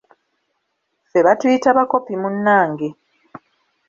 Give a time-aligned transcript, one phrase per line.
[1.05, 2.87] Ffe batuyita bakopi munnange.